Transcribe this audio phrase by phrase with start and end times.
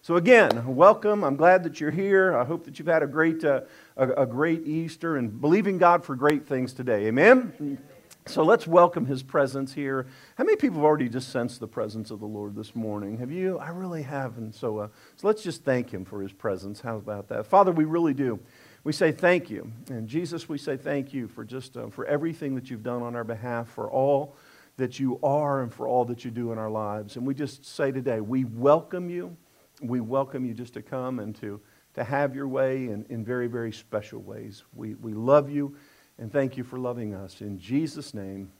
[0.00, 1.22] So again, welcome.
[1.22, 2.34] I'm glad that you're here.
[2.34, 3.60] I hope that you've had a great, uh,
[3.98, 7.04] a, a, great Easter and believing God for great things today.
[7.08, 7.78] Amen.
[8.24, 10.06] So let's welcome His presence here.
[10.38, 13.18] How many people have already just sensed the presence of the Lord this morning?
[13.18, 13.58] Have you?
[13.58, 14.38] I really have.
[14.38, 16.80] And so, uh, so let's just thank Him for His presence.
[16.80, 17.72] How about that, Father?
[17.72, 18.40] We really do.
[18.84, 22.54] We say thank you, and Jesus, we say thank you for just uh, for everything
[22.54, 24.34] that you've done on our behalf, for all
[24.78, 27.16] that you are, and for all that you do in our lives.
[27.16, 29.36] And we just say today, we welcome you
[29.82, 31.60] we welcome you just to come and to,
[31.94, 34.62] to have your way in, in very, very special ways.
[34.74, 35.76] We, we love you
[36.18, 37.40] and thank you for loving us.
[37.40, 38.52] In Jesus' name.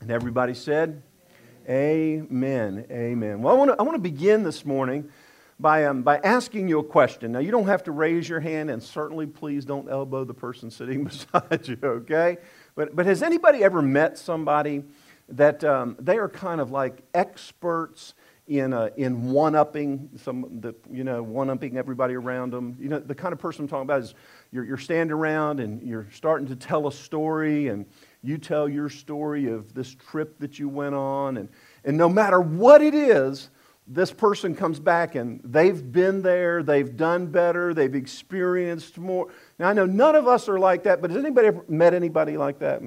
[0.00, 1.02] And everybody said,
[1.68, 2.86] Amen.
[2.90, 3.40] Amen.
[3.42, 5.08] Well, I want to I want to begin this morning
[5.58, 7.32] by, um, by asking you a question.
[7.32, 10.70] Now, you don't have to raise your hand, and certainly please don't elbow the person
[10.70, 12.38] sitting beside you, okay?
[12.74, 14.84] But, but has anybody ever met somebody
[15.28, 18.14] that um, they are kind of like experts
[18.46, 23.14] in, uh, in one-upping some the, you know one-upping everybody around them you know the
[23.14, 24.14] kind of person i'm talking about is
[24.52, 27.86] you're, you're standing around and you're starting to tell a story and
[28.22, 31.48] you tell your story of this trip that you went on and,
[31.84, 33.48] and no matter what it is
[33.86, 39.28] this person comes back and they've been there they've done better they've experienced more.
[39.58, 42.36] Now i know none of us are like that but has anybody ever met anybody
[42.36, 42.82] like that?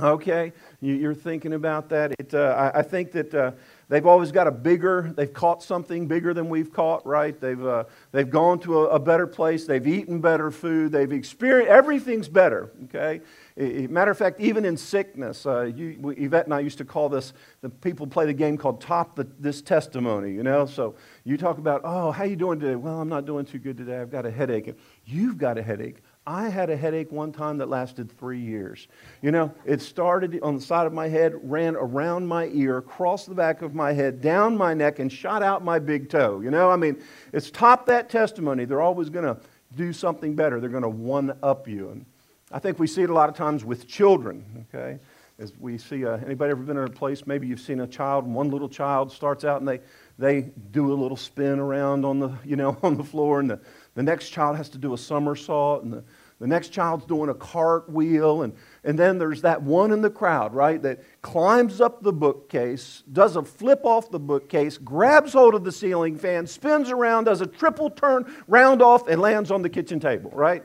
[0.00, 0.52] Okay.
[0.80, 2.14] You, are thinking about that.
[2.20, 3.50] It, uh, I, I, think that uh,
[3.88, 7.38] They've always got a bigger, they've caught something bigger than we've caught, right?
[7.40, 9.64] They've, uh, they've gone to a, a, better place.
[9.64, 10.92] They've eaten better food.
[10.92, 13.22] They've experienced, everything's better, okay?
[13.56, 17.32] Matter of fact, even in sickness, uh, you, Yvette and I used to call this,
[17.62, 20.66] the people play the game called Top the, This Testimony, you know?
[20.66, 22.76] So you talk about, oh, how you doing today?
[22.76, 24.00] Well, I'm not doing too good today.
[24.00, 24.74] I've got a headache.
[25.06, 26.02] You've got a headache.
[26.28, 28.86] I had a headache one time that lasted three years.
[29.22, 33.30] You know, it started on the side of my head, ran around my ear, crossed
[33.30, 36.40] the back of my head, down my neck, and shot out my big toe.
[36.40, 38.66] You know, I mean, it's top that testimony.
[38.66, 39.40] They're always going to
[39.74, 41.88] do something better, they're going to one up you.
[41.88, 42.04] And
[42.52, 44.98] I think we see it a lot of times with children, okay?
[45.38, 48.26] As we see, uh, anybody ever been in a place, maybe you've seen a child,
[48.26, 49.80] and one little child starts out and they,
[50.18, 53.60] they do a little spin around on the, you know, on the floor, and the,
[53.94, 56.04] the next child has to do a somersault, and the,
[56.40, 58.52] the next child's doing a cartwheel, and,
[58.84, 63.34] and then there's that one in the crowd, right, that climbs up the bookcase, does
[63.34, 67.46] a flip off the bookcase, grabs hold of the ceiling fan, spins around, does a
[67.46, 70.62] triple turn, round off, and lands on the kitchen table, right?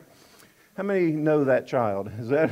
[0.76, 2.10] How many know that child?
[2.18, 2.50] Is that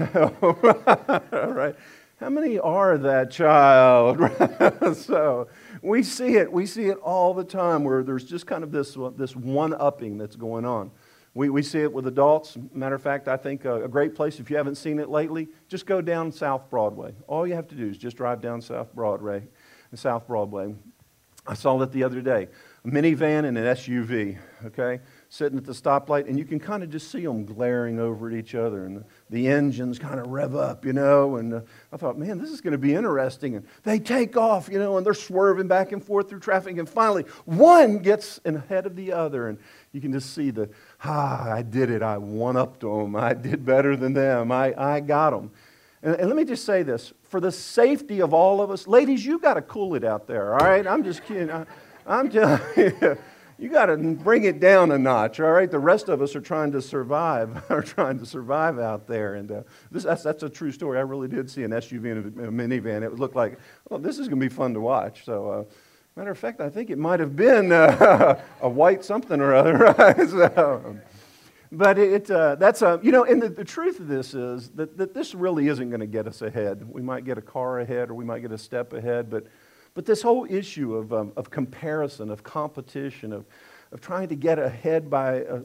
[1.32, 1.76] right?
[2.18, 4.96] How many are that child?
[4.96, 5.48] so
[5.82, 6.52] we see it.
[6.52, 10.18] We see it all the time where there's just kind of this, this one upping
[10.18, 10.92] that's going on.
[11.34, 12.58] We, we see it with adults.
[12.74, 15.48] Matter of fact, I think a, a, great place, if you haven't seen it lately,
[15.66, 17.14] just go down South Broadway.
[17.26, 19.48] All you have to do is just drive down South Broadway.
[19.94, 20.74] South Broadway.
[21.46, 22.48] I saw that the other day.
[22.84, 25.00] A minivan and an SUV, okay?
[25.32, 28.34] Sitting at the stoplight, and you can kind of just see them glaring over at
[28.34, 31.36] each other, and the, the engines kind of rev up, you know.
[31.36, 31.60] And uh,
[31.90, 33.56] I thought, man, this is going to be interesting.
[33.56, 36.86] And they take off, you know, and they're swerving back and forth through traffic, and
[36.86, 39.56] finally, one gets ahead of the other, and
[39.92, 40.68] you can just see the,
[41.02, 42.02] ah, I did it.
[42.02, 43.16] I won up to them.
[43.16, 44.52] I did better than them.
[44.52, 45.50] I, I got them.
[46.02, 49.24] And, and let me just say this for the safety of all of us, ladies,
[49.24, 50.86] you got to cool it out there, all right?
[50.86, 51.50] I'm just kidding.
[51.50, 51.64] I,
[52.06, 52.62] I'm just.
[53.58, 55.70] you got to bring it down a notch, all right?
[55.70, 59.34] The rest of us are trying to survive, are trying to survive out there.
[59.34, 60.98] And uh, this, that's, that's a true story.
[60.98, 63.02] I really did see an SUV and a, minivan.
[63.02, 63.58] It looked like,
[63.88, 65.24] well, this is going to be fun to watch.
[65.24, 65.64] So, uh,
[66.16, 69.76] matter of fact, I think it might have been uh, a white something or other,
[69.98, 70.28] right?
[70.28, 70.98] So,
[71.70, 74.98] but it, uh, that's a, you know, and the, the truth of this is that,
[74.98, 76.86] that this really isn't going to get us ahead.
[76.86, 79.46] We might get a car ahead or we might get a step ahead, but
[79.94, 83.44] but this whole issue of, um, of comparison, of competition, of,
[83.92, 85.60] of trying to get ahead by, uh,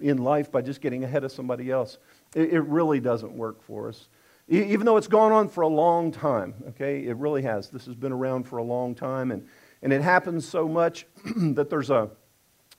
[0.00, 1.98] in life by just getting ahead of somebody else,
[2.34, 4.08] it, it really doesn't work for us.
[4.50, 7.06] E- even though it's gone on for a long time, okay?
[7.06, 7.70] It really has.
[7.70, 9.46] This has been around for a long time, and,
[9.82, 12.10] and it happens so much that there's a,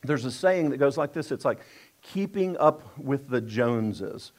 [0.04, 1.60] there's a saying that goes like this it's like
[2.02, 4.32] keeping up with the Joneses.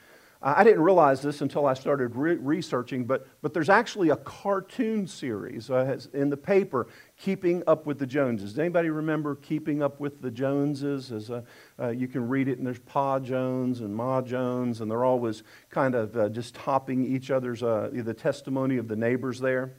[0.45, 5.07] I didn't realize this until I started re- researching, but, but there's actually a cartoon
[5.07, 8.51] series uh, in the paper, Keeping Up with the Joneses.
[8.51, 11.13] Does anybody remember Keeping Up with the Joneses?
[11.13, 11.43] As uh,
[11.79, 15.45] uh, you can read it, and there's Pa Jones and Ma Jones, and they're always
[15.71, 19.75] kind of uh, just topping each other's, uh, the testimony of the neighbors there.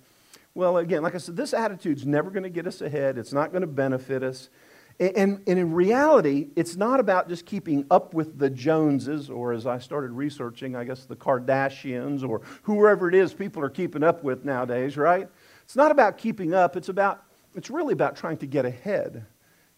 [0.56, 3.18] Well, again, like I said, this attitude's never going to get us ahead.
[3.18, 4.50] It's not going to benefit us.
[5.00, 9.66] And, and, in reality, it's not about just keeping up with the Joneses, or as
[9.66, 14.24] I started researching, I guess the Kardashians, or whoever it is people are keeping up
[14.24, 15.28] with nowadays, right?
[15.64, 17.24] It's not about keeping up, it's, about,
[17.56, 19.26] it's really about trying to get ahead.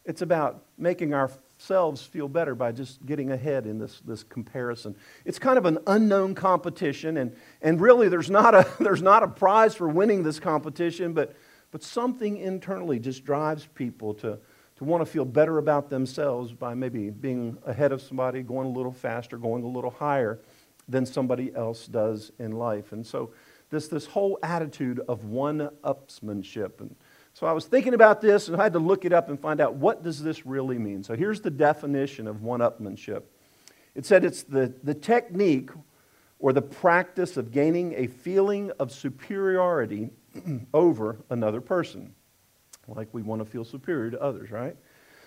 [0.04, 4.96] It's about making ourselves feel better by just getting ahead in this, this comparison.
[5.24, 9.28] It's kind of an unknown competition, and, and really there's not, a, there's not a
[9.30, 11.36] prize for winning this competition, but,
[11.72, 14.40] but something internally just drives people to,
[14.78, 18.72] to want to feel better about themselves by maybe being ahead of somebody, going a
[18.72, 20.40] little faster, going a little higher
[20.88, 22.92] than somebody else does in life.
[22.92, 23.32] And so
[23.70, 26.82] this, this whole attitude of one-upsmanship.
[26.82, 26.96] And
[27.34, 29.62] so I was thinking about this and I had to look it up and find
[29.62, 31.04] out what does this really mean.
[31.04, 33.24] So here's the definition of one-upmanship.
[33.96, 35.72] It said it's the, the technique
[36.38, 40.10] or the practice of gaining a feeling of superiority
[40.74, 42.14] over another person.
[42.88, 44.76] Like we want to feel superior to others, right?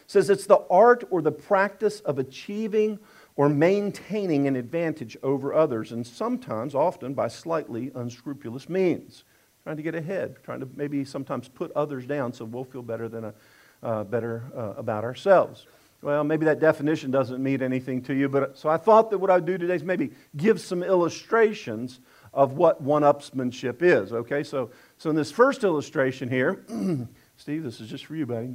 [0.06, 2.99] Says it's the art or the practice of achieving
[3.37, 9.22] or maintaining an advantage over others, and sometimes, often, by slightly unscrupulous means.
[9.62, 13.08] Trying to get ahead, trying to maybe sometimes put others down so we'll feel better,
[13.08, 13.34] than a,
[13.82, 15.66] uh, better uh, about ourselves.
[16.00, 19.31] Well, maybe that definition doesn't mean anything to you, but so I thought that what
[19.31, 22.00] I'd do today is maybe give some illustrations
[22.32, 24.12] of what one-upsmanship is.
[24.12, 26.64] Okay, so so in this first illustration here,
[27.38, 28.55] Steve, this is just for you, buddy.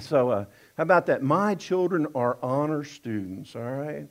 [0.00, 0.44] So, uh,
[0.76, 1.22] how about that?
[1.22, 4.06] My children are honor students, all right?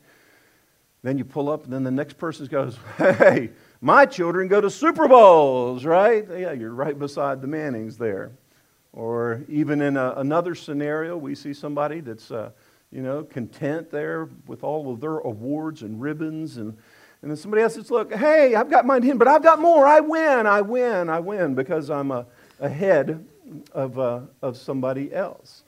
[1.04, 4.72] Then you pull up, and then the next person goes, Hey, my children go to
[4.72, 6.26] Super Bowls, right?
[6.28, 8.32] Yeah, you're right beside the Mannings there.
[8.94, 12.50] Or even in a, another scenario, we see somebody that's, uh,
[12.92, 16.58] you know, content there with all of their awards and ribbons.
[16.58, 16.76] And,
[17.22, 19.86] and then somebody else says, Look, hey, I've got mine in, but I've got more.
[19.86, 22.24] I win, I win, I win because I'm uh,
[22.60, 23.24] ahead
[23.74, 25.64] of, uh, of somebody else.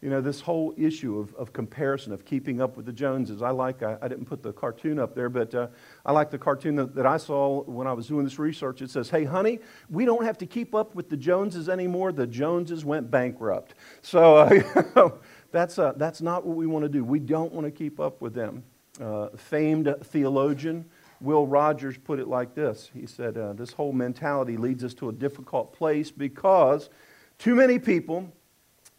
[0.00, 3.40] You know, this whole issue of, of comparison, of keeping up with the Joneses.
[3.40, 5.68] I like, I, I didn't put the cartoon up there, but uh,
[6.04, 8.82] I like the cartoon that, that I saw when I was doing this research.
[8.82, 12.12] It says, hey, honey, we don't have to keep up with the Joneses anymore.
[12.12, 13.74] The Joneses went bankrupt.
[14.02, 15.10] So uh,
[15.52, 17.02] that's, uh, that's not what we want to do.
[17.02, 18.62] We don't want to keep up with them.
[19.00, 20.84] Uh, famed theologian
[21.20, 25.08] Will Rogers put it like this He said, uh, This whole mentality leads us to
[25.08, 26.90] a difficult place because
[27.38, 28.32] too many people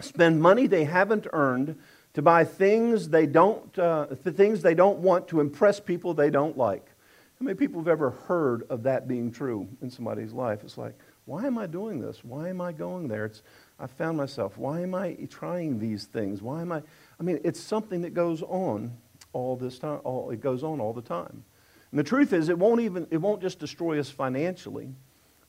[0.01, 1.77] spend money they haven't earned
[2.13, 6.29] to buy things they don't, uh, the things they don't want to impress people they
[6.29, 6.87] don't like.
[7.39, 10.61] How many people have ever heard of that being true in somebody's life?
[10.63, 10.93] It's like,
[11.25, 12.23] why am I doing this?
[12.23, 13.25] Why am I going there?
[13.25, 13.41] It's,
[13.79, 16.41] I found myself, why am I trying these things?
[16.41, 16.81] Why am I?
[17.19, 18.95] I mean, it's something that goes on
[19.33, 19.99] all this time.
[20.05, 21.43] All, it goes on all the time.
[21.91, 24.93] And the truth is, it won't even, it won't just destroy us financially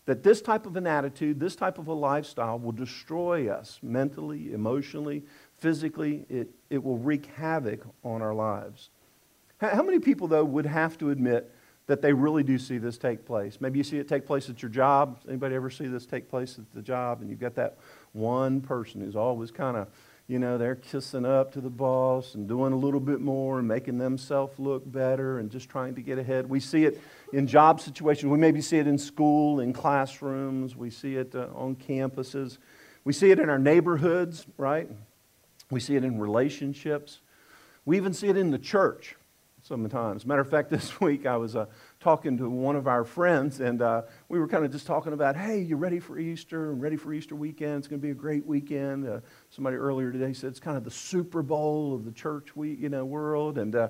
[0.06, 4.53] that this type of an attitude, this type of a lifestyle will destroy us mentally,
[4.53, 5.25] emotionally,
[5.58, 6.25] physically.
[6.29, 8.91] It, it will wreak havoc on our lives.
[9.58, 11.53] How many people, though, would have to admit
[11.87, 13.61] that they really do see this take place?
[13.61, 15.19] Maybe you see it take place at your job.
[15.29, 17.20] Anybody ever see this take place at the job?
[17.20, 17.79] And you've got that
[18.12, 19.88] one person who's always kind of
[20.28, 23.69] you know, they're kissing up to the boss and doing a little bit more and
[23.69, 26.49] making themselves look better and just trying to get ahead.
[26.49, 27.00] We see it
[27.32, 28.31] in job situations.
[28.31, 30.75] We maybe see it in school, in classrooms.
[30.75, 32.58] We see it uh, on campuses.
[33.05, 34.90] We see it in our neighborhoods, right?
[35.70, 37.20] We see it in relationships.
[37.84, 39.14] We even see it in the church
[39.62, 40.26] sometimes.
[40.26, 41.67] Matter of fact, this week I was uh,
[42.06, 45.37] talking to one of our friends, and uh, we were kind of just talking about,
[45.37, 46.73] hey, you ready for Easter?
[46.73, 47.79] ready for Easter weekend?
[47.79, 49.08] It's going to be a great weekend.
[49.08, 49.19] Uh,
[49.50, 52.88] somebody earlier today said it's kind of the Super Bowl of the church week, you
[52.88, 53.75] know, world, and.
[53.75, 53.89] Uh,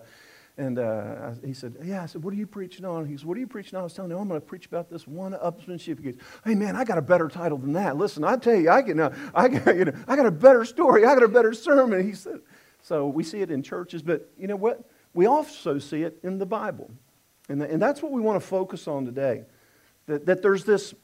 [0.58, 2.02] and uh, he said, Yeah.
[2.02, 3.04] I said, What are you preaching on?
[3.04, 3.80] He said, What are you preaching on?
[3.80, 6.02] I was telling him, I'm going to preach about this one upsmanship.
[6.02, 6.14] He goes,
[6.46, 7.98] Hey, man, I got a better title than that.
[7.98, 10.64] Listen, I tell you, I, can, uh, I, got, you know, I got a better
[10.64, 11.04] story.
[11.04, 12.02] I got a better sermon.
[12.08, 12.40] He said,
[12.80, 14.88] So we see it in churches, but you know what?
[15.12, 16.90] We also see it in the Bible.
[17.48, 19.44] And, and that's what we want to focus on today.
[20.06, 20.94] That, that there's this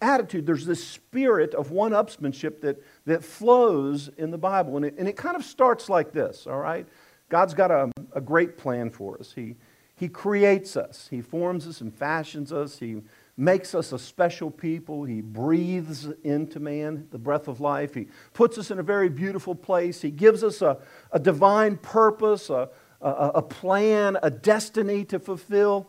[0.00, 4.76] attitude, there's this spirit of one upsmanship that, that flows in the Bible.
[4.76, 6.86] And it, and it kind of starts like this, all right?
[7.28, 9.32] God's got a, a great plan for us.
[9.32, 9.56] He,
[9.96, 13.02] he creates us, He forms us and fashions us, He
[13.36, 15.04] makes us a special people.
[15.04, 17.94] He breathes into man the breath of life.
[17.94, 20.02] He puts us in a very beautiful place.
[20.02, 20.78] He gives us a,
[21.12, 22.68] a divine purpose, a,
[23.02, 25.88] a, a plan, a destiny to fulfill.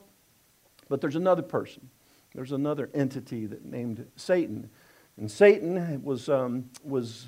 [0.90, 1.90] But there's another person.
[2.34, 4.70] There's another entity that named Satan.
[5.18, 7.28] And Satan was, um, was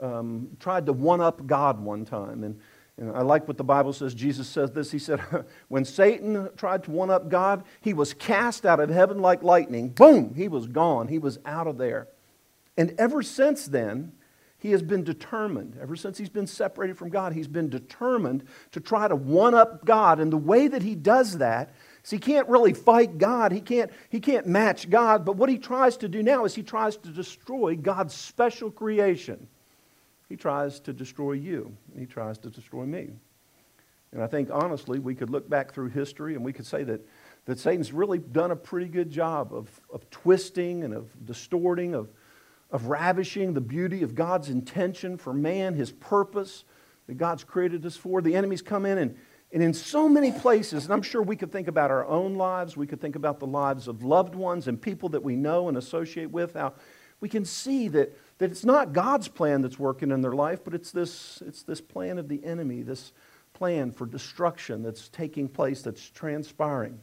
[0.00, 2.44] um, tried to one up God one time.
[2.44, 2.60] And,
[2.98, 4.14] and I like what the Bible says.
[4.14, 4.90] Jesus says this.
[4.90, 5.20] He said,
[5.68, 9.88] When Satan tried to one up God, he was cast out of heaven like lightning.
[9.88, 10.34] Boom!
[10.34, 11.08] He was gone.
[11.08, 12.08] He was out of there.
[12.76, 14.12] And ever since then,
[14.62, 18.78] he has been determined, ever since he's been separated from God, he's been determined to
[18.78, 20.20] try to one up God.
[20.20, 23.90] And the way that he does that is he can't really fight God, he can't,
[24.08, 25.24] he can't match God.
[25.24, 29.48] But what he tries to do now is he tries to destroy God's special creation.
[30.28, 31.76] he tries to destroy you.
[31.98, 33.10] He tries to destroy me.
[34.12, 37.04] And I think, honestly, we could look back through history and we could say that,
[37.46, 42.10] that Satan's really done a pretty good job of, of twisting and of distorting, of,
[42.72, 46.64] of ravishing the beauty of God's intention for man, his purpose
[47.06, 48.22] that God's created us for.
[48.22, 49.16] The enemies come in and,
[49.52, 52.76] and in so many places, and I'm sure we could think about our own lives,
[52.76, 55.76] we could think about the lives of loved ones and people that we know and
[55.76, 56.72] associate with, how
[57.20, 60.72] we can see that, that it's not God's plan that's working in their life, but
[60.72, 63.12] it's this, it's this plan of the enemy, this
[63.52, 66.98] plan for destruction that's taking place, that's transpiring.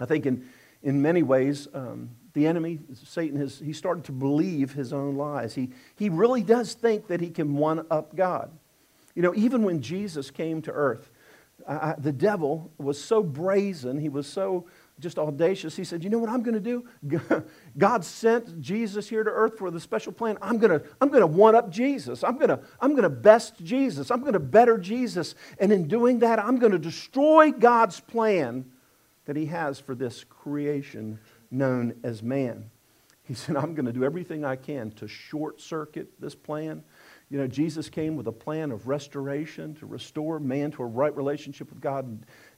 [0.00, 0.48] I think in,
[0.82, 5.54] in many ways, um, the enemy, Satan, has he started to believe his own lies.
[5.54, 8.50] He, he really does think that he can one up God.
[9.14, 11.10] You know, even when Jesus came to earth,
[11.98, 14.66] the devil was so brazen, he was so
[15.00, 15.74] just audacious.
[15.76, 17.44] He said, You know what I'm going to do?
[17.78, 20.38] God sent Jesus here to earth for the special plan.
[20.40, 22.22] I'm going to, I'm to one up Jesus.
[22.22, 24.10] I'm going to, I'm going to best Jesus.
[24.10, 25.34] I'm going to better Jesus.
[25.58, 28.64] And in doing that, I'm going to destroy God's plan
[29.26, 31.18] that He has for this creation
[31.52, 32.70] known as man.
[33.24, 36.82] He said, I'm going to do everything I can to short circuit this plan
[37.32, 41.16] you know, Jesus came with a plan of restoration to restore man to a right
[41.16, 42.04] relationship with God.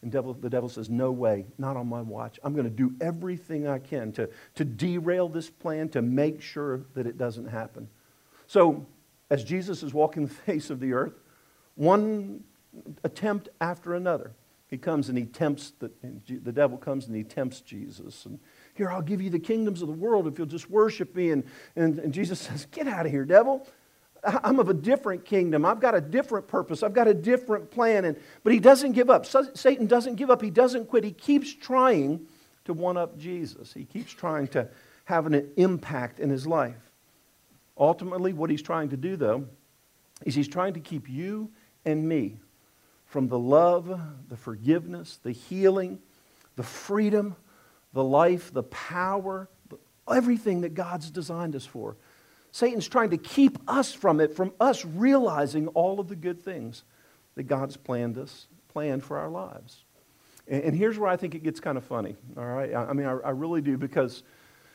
[0.03, 2.41] And, devil, the devil says, No way, not on my watch.
[2.43, 6.87] I'm going to do everything I can to, to derail this plan, to make sure
[6.95, 7.89] that it doesn't happen.
[8.49, 8.85] So,
[9.31, 11.15] as Jesus is walking the face of the earth,
[11.77, 12.43] one
[13.05, 14.33] attempt after another,
[14.67, 15.93] he comes and he tempts, the,
[16.27, 18.27] the devil comes and he tempts Jesus.
[18.27, 18.41] And
[18.75, 21.31] here, I'll give you the kingdoms of the world if you'll just worship me.
[21.31, 21.45] And,
[21.77, 23.67] and, and Jesus says, Get out of here, devil.
[24.25, 25.67] I'm of a different kingdom.
[25.67, 26.83] I've got a different purpose.
[26.83, 28.07] I've got a different plan.
[28.07, 29.27] And, but he doesn't give up.
[29.27, 30.41] Satan doesn't give up.
[30.41, 31.05] He doesn't quit.
[31.05, 32.27] He keeps trying
[32.65, 33.75] to one up Jesus.
[33.75, 34.69] He keeps trying to
[35.05, 36.91] have an impact in his life.
[37.77, 39.47] Ultimately, what he's trying to do, though,
[40.25, 41.51] is he's trying to keep you
[41.85, 42.39] and me
[43.05, 45.99] from the love, the forgiveness, the healing,
[46.57, 47.37] the freedom,
[47.95, 49.49] the life, the power,
[50.13, 51.97] everything that God's designed us for.
[52.53, 56.85] Satan's trying to keep us from it, from us realizing all of the good things
[57.37, 59.85] that God's planned us, planned for our lives.
[60.47, 62.17] And, and here's where I think it gets kind of funny.
[62.37, 64.23] All right, I, I mean, I, I, really do because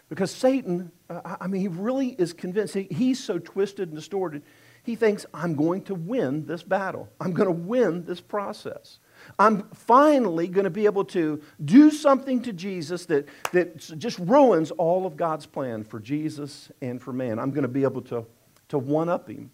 [0.09, 2.73] because Satan, uh, I mean, he really is convinced.
[2.73, 4.43] He, he's so twisted and distorted.
[4.83, 7.09] He thinks I'm going to win this battle.
[7.19, 8.99] I'm going to win this process.
[9.37, 14.71] I'm finally going to be able to do something to Jesus that, that just ruins
[14.71, 17.39] all of God's plan for Jesus and for man.
[17.39, 18.25] I'm going to be able to,
[18.69, 19.51] to one up him.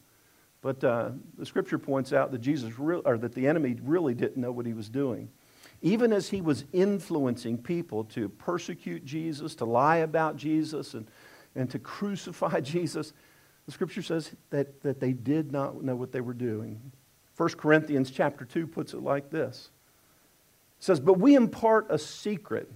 [0.61, 4.37] But uh, the scripture points out that Jesus re- or that the enemy really didn't
[4.37, 5.29] know what he was doing.
[5.83, 11.07] Even as he was influencing people to persecute Jesus, to lie about Jesus, and,
[11.55, 13.13] and to crucify Jesus,
[13.67, 16.91] the scripture says that, that they did not know what they were doing.
[17.37, 19.69] 1 Corinthians chapter 2 puts it like this.
[20.79, 22.71] It says, But we impart a secret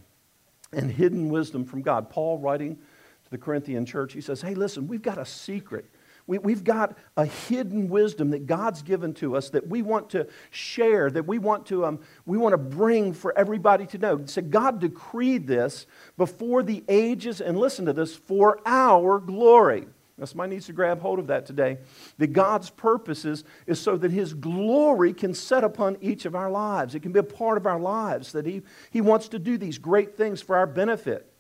[0.72, 2.10] and hidden wisdom from God.
[2.10, 5.86] Paul writing to the Corinthian church, he says, Hey, listen, we've got a secret.
[6.28, 10.28] We, have got a hidden wisdom that God's given to us that we want to
[10.52, 14.24] share, that we want to, um, we want to bring for everybody to know.
[14.26, 15.88] So God decreed this
[16.18, 19.88] before the ages, and listen to this, for our glory.
[20.28, 21.78] Somebody needs to grab hold of that today.
[22.18, 26.96] That God's purposes is so that His glory can set upon each of our lives.
[26.96, 28.62] It can be a part of our lives, that He,
[28.92, 31.32] he wants to do these great things for our benefit.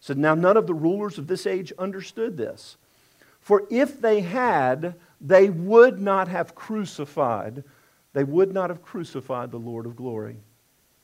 [0.00, 2.76] So now, none of the rulers of this age understood this.
[3.40, 7.64] For if they had, they would not have crucified,
[8.12, 10.36] they would not have crucified the Lord of glory.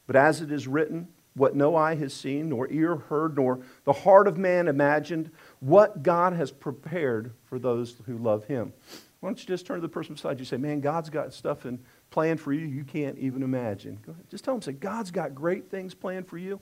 [0.07, 3.93] But as it is written, what no eye has seen, nor ear heard, nor the
[3.93, 8.73] heart of man imagined, what God has prepared for those who love him.
[9.21, 11.33] Why don't you just turn to the person beside you and say, Man, God's got
[11.35, 11.79] stuff and
[12.11, 13.99] planned for you you can't even imagine.
[14.05, 14.25] Go ahead.
[14.31, 16.61] Just tell them, say, God's got great things planned for you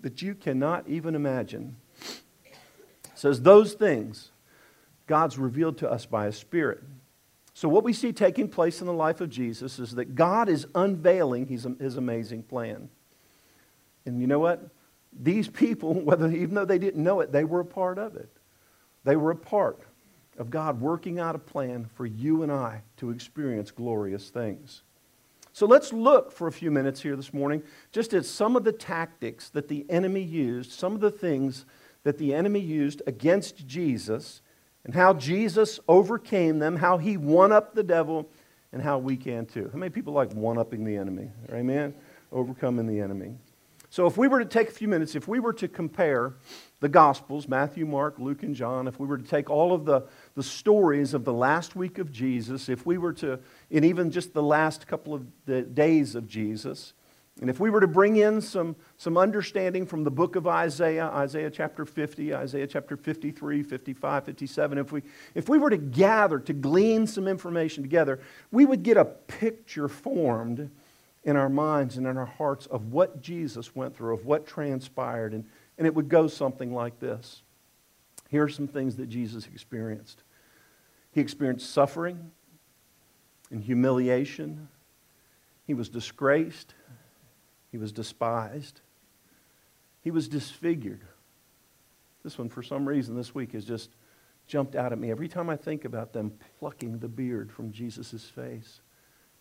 [0.00, 1.76] that you cannot even imagine.
[2.44, 2.54] It
[3.14, 4.30] says, Those things
[5.06, 6.82] God's revealed to us by His Spirit.
[7.52, 10.66] So, what we see taking place in the life of Jesus is that God is
[10.74, 12.88] unveiling His, his amazing plan.
[14.06, 14.68] And you know what?
[15.12, 18.30] These people, whether, even though they didn't know it, they were a part of it.
[19.04, 19.80] They were a part
[20.38, 24.82] of God working out a plan for you and I to experience glorious things.
[25.52, 28.72] So let's look for a few minutes here this morning just at some of the
[28.72, 31.64] tactics that the enemy used, some of the things
[32.02, 34.42] that the enemy used against Jesus,
[34.84, 38.28] and how Jesus overcame them, how he won up the devil,
[38.72, 39.70] and how we can too.
[39.72, 41.30] How many people like one upping the enemy?
[41.50, 41.94] Amen?
[42.32, 43.36] Overcoming the enemy.
[43.94, 46.34] So, if we were to take a few minutes, if we were to compare
[46.80, 50.02] the Gospels, Matthew, Mark, Luke, and John, if we were to take all of the,
[50.34, 53.38] the stories of the last week of Jesus, if we were to,
[53.70, 56.92] in even just the last couple of the days of Jesus,
[57.40, 61.06] and if we were to bring in some, some understanding from the book of Isaiah,
[61.06, 65.02] Isaiah chapter 50, Isaiah chapter 53, 55, 57, if we,
[65.36, 68.18] if we were to gather, to glean some information together,
[68.50, 70.68] we would get a picture formed
[71.24, 75.32] in our minds and in our hearts of what Jesus went through, of what transpired.
[75.32, 75.44] And,
[75.78, 77.42] and it would go something like this.
[78.28, 80.22] Here are some things that Jesus experienced
[81.12, 82.30] He experienced suffering
[83.50, 84.68] and humiliation,
[85.66, 86.74] He was disgraced,
[87.70, 88.80] He was despised,
[90.02, 91.02] He was disfigured.
[92.22, 93.90] This one, for some reason, this week has just
[94.46, 95.10] jumped out at me.
[95.10, 98.80] Every time I think about them plucking the beard from Jesus' face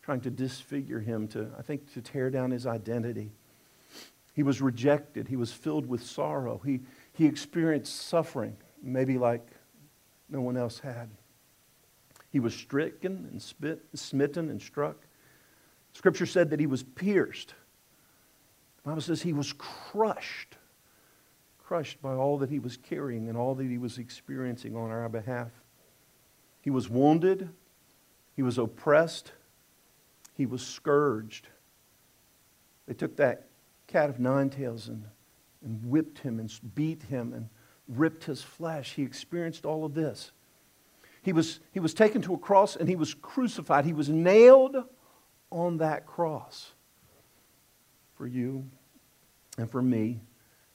[0.04, 3.32] trying to disfigure him, to, I think, to tear down his identity.
[4.34, 5.28] He was rejected.
[5.28, 6.62] He was filled with sorrow.
[6.66, 6.82] He,
[7.14, 9.48] he experienced suffering, maybe like
[10.30, 11.10] no one else had.
[12.32, 14.98] He was stricken and spit, smitten and struck.
[15.94, 17.54] Scripture said that he was pierced.
[18.78, 20.58] The Bible says he was crushed,
[21.64, 25.08] crushed by all that he was carrying and all that he was experiencing on our
[25.08, 25.52] behalf.
[26.62, 27.50] He was wounded.
[28.36, 29.32] He was oppressed.
[30.34, 31.48] He was scourged.
[32.88, 33.48] They took that
[33.88, 35.06] cat of nine tails and,
[35.64, 37.50] and whipped him and beat him and
[37.88, 38.94] ripped his flesh.
[38.94, 40.32] He experienced all of this.
[41.22, 43.86] He was, he was taken to a cross and he was crucified.
[43.86, 44.76] He was nailed
[45.52, 46.74] on that cross
[48.16, 48.66] for you
[49.58, 50.20] and for me.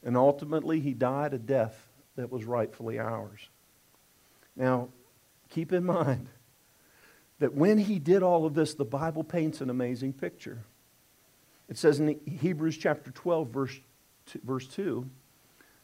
[0.04, 3.48] And ultimately, he died a death that was rightfully ours.
[4.56, 4.88] Now,
[5.50, 6.28] keep in mind,
[7.38, 10.64] that when he did all of this, the Bible paints an amazing picture.
[11.68, 13.80] It says in Hebrews chapter 12, verse
[14.26, 15.08] 2, verse 2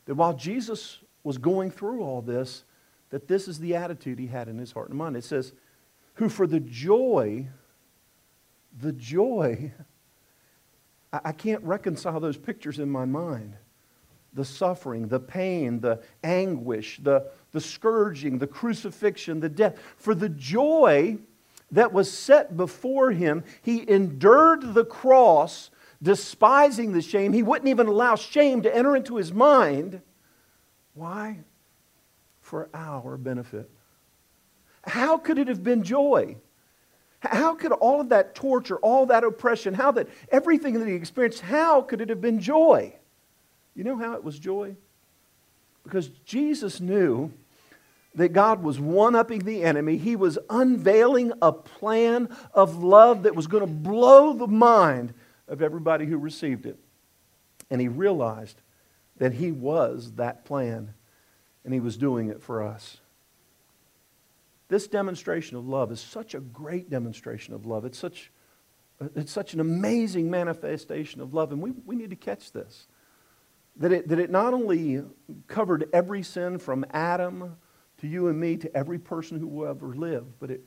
[0.07, 2.65] that while Jesus was going through all this,
[3.11, 5.17] that this is the attitude he had in his heart and mind.
[5.17, 5.53] It says,
[6.15, 7.49] who for the joy,
[8.81, 9.73] the joy,
[11.13, 13.55] I, I can't reconcile those pictures in my mind.
[14.33, 19.79] The suffering, the pain, the anguish, the, the scourging, the crucifixion, the death.
[19.97, 21.19] For the joy
[21.71, 23.45] that was set before him.
[23.63, 25.71] He endured the cross,
[26.03, 27.33] despising the shame.
[27.33, 30.01] He wouldn't even allow shame to enter into his mind.
[30.95, 31.41] Why?
[32.41, 33.71] For our benefit.
[34.83, 36.37] How could it have been joy?
[37.21, 41.41] How could all of that torture, all that oppression, how that everything that he experienced,
[41.41, 42.95] how could it have been joy?
[43.75, 44.77] You know how it was joy?
[45.83, 47.33] Because Jesus knew
[48.15, 49.97] that God was one upping the enemy.
[49.97, 55.15] He was unveiling a plan of love that was going to blow the mind
[55.49, 56.79] of everybody who received it.
[57.71, 58.61] And he realized
[59.17, 60.95] that he was that plan,
[61.65, 62.99] and he was doing it for us.
[64.69, 67.85] This demonstration of love is such a great demonstration of love.
[67.85, 68.31] It's such,
[69.15, 72.87] it's such an amazing manifestation of love, and we, we need to catch this.
[73.77, 75.03] That it, that it not only
[75.49, 77.57] covered every sin from Adam
[78.05, 80.65] to you and me, to every person who will ever live, but it,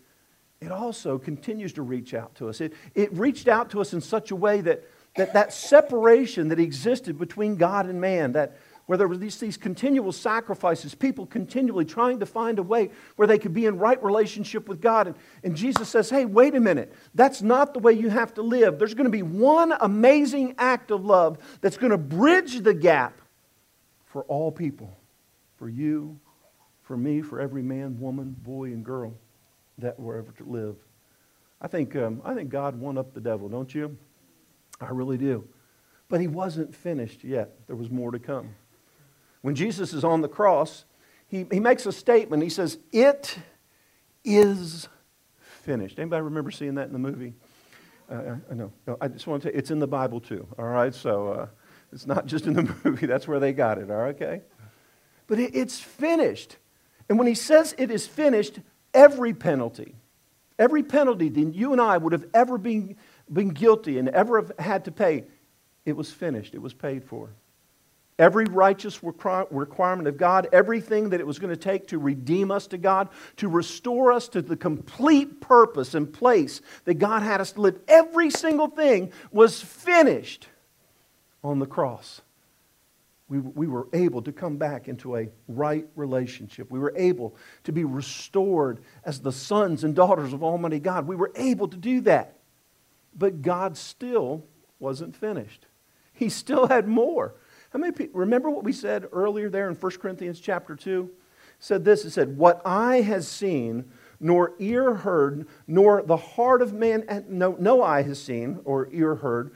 [0.60, 2.62] it also continues to reach out to us.
[2.62, 4.84] It, it reached out to us in such a way that
[5.18, 9.58] that, that separation that existed between God and man, that where there were these, these
[9.58, 14.02] continual sacrifices, people continually trying to find a way where they could be in right
[14.02, 15.08] relationship with God.
[15.08, 16.94] And, and Jesus says, hey, wait a minute.
[17.14, 18.80] That's not the way you have to live.
[18.80, 23.20] There's going to be one amazing act of love that's going to bridge the gap
[24.06, 24.96] for all people,
[25.58, 26.18] for you
[26.88, 29.14] for me, for every man, woman, boy, and girl
[29.78, 30.78] that were ever to live.
[31.60, 33.98] I think, um, I think God won up the devil, don't you?
[34.80, 35.46] I really do.
[36.08, 37.56] But he wasn't finished yet.
[37.68, 38.56] There was more to come.
[39.42, 40.86] When Jesus is on the cross,
[41.28, 42.42] he, he makes a statement.
[42.42, 43.38] He says, It
[44.24, 44.88] is
[45.40, 46.00] finished.
[46.00, 47.34] Anybody remember seeing that in the movie?
[48.10, 48.72] Uh, I know.
[48.88, 50.96] No, I just want to you, it's in the Bible too, all right?
[50.96, 51.48] So uh,
[51.92, 53.08] it's not just in the movie.
[53.08, 54.16] That's where they got it, all right?
[54.16, 54.42] Okay?
[55.28, 56.56] But it, it's finished.
[57.10, 58.60] And when he says it is finished,
[58.94, 59.96] every penalty,
[60.60, 62.98] every penalty that you and I would have ever been,
[63.32, 65.26] been guilty and ever have had to pay,
[65.86, 66.54] it was finished.
[66.54, 67.30] It was paid for.
[68.20, 72.66] Every righteous requirement of God, everything that it was going to take to redeem us
[72.68, 77.52] to God, to restore us to the complete purpose and place that God had us
[77.52, 80.48] to live, every single thing was finished
[81.44, 82.22] on the cross
[83.30, 86.72] we, we were able to come back into a right relationship.
[86.72, 87.36] We were able
[87.66, 91.08] to be restored as the sons and daughters of Almighty God.
[91.08, 92.40] We were able to do that.
[93.18, 94.46] But God still
[94.80, 95.66] wasn't finished.
[96.14, 97.36] He still had more.
[97.72, 101.10] How many people, remember what we said earlier there in 1 Corinthians chapter 2?
[101.12, 101.16] It
[101.60, 106.74] said this, it said, What eye has seen, nor ear heard, nor the heart of
[106.74, 109.54] man, no, no eye has seen or ear heard,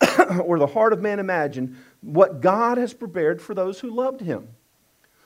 [0.42, 4.48] or the heart of man imagined, what God has prepared for those who loved him.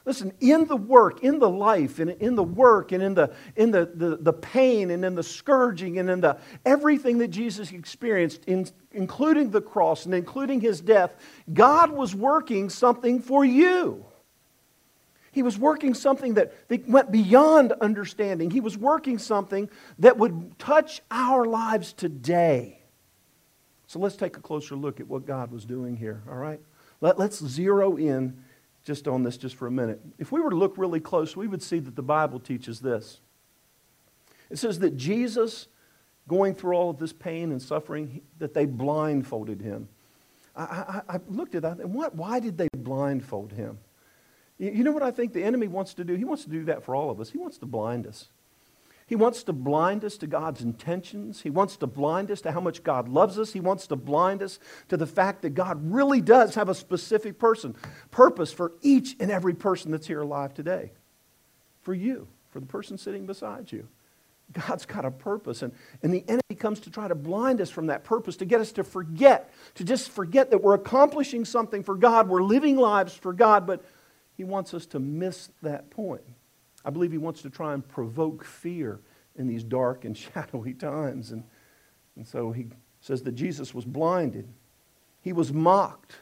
[0.05, 3.71] Listen, in the work, in the life, and in the work, and in the, in
[3.71, 8.43] the, the, the pain, and in the scourging, and in the everything that Jesus experienced,
[8.47, 11.15] in, including the cross and including his death,
[11.53, 14.07] God was working something for you.
[15.31, 18.51] He was working something that, that went beyond understanding.
[18.51, 22.81] He was working something that would touch our lives today.
[23.89, 26.61] So let's take a closer look at what God was doing here, all right?
[27.01, 28.45] Let, let's zero in
[28.85, 29.99] just on this just for a minute.
[30.19, 33.21] If we were to look really close, we would see that the Bible teaches this.
[34.51, 35.69] It says that Jesus,
[36.29, 39.89] going through all of this pain and suffering, that they blindfolded him.
[40.55, 40.63] I,
[41.09, 43.79] I, I looked at that and what, why did they blindfold him?
[44.59, 46.15] You, you know what I think the enemy wants to do?
[46.15, 47.31] He wants to do that for all of us.
[47.31, 48.29] He wants to blind us.
[49.09, 51.41] He wants to blind us to God's intentions.
[51.41, 53.55] He wants to blind us to how much God loves us.
[53.55, 57.39] He wants to blind us to the fact that God really does have a specific
[57.39, 57.75] person,
[58.11, 60.93] purpose for each and every person that's here alive today.
[61.81, 63.89] For you, for the person sitting beside you.
[64.53, 65.63] God's got a purpose.
[65.63, 68.61] And, and the enemy comes to try to blind us from that purpose, to get
[68.61, 73.15] us to forget, to just forget that we're accomplishing something for God, we're living lives
[73.15, 73.83] for God, but
[74.37, 76.23] he wants us to miss that point.
[76.85, 79.01] I believe he wants to try and provoke fear
[79.37, 81.31] in these dark and shadowy times.
[81.31, 81.45] And,
[82.17, 82.67] and so he
[83.01, 84.49] says that Jesus was blinded.
[85.21, 86.17] He was mocked.